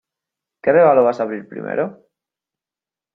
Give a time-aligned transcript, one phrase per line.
[0.63, 2.07] ¿Qué regalo vas a abrir primero?